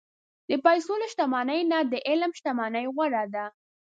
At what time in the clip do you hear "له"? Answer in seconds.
1.01-1.07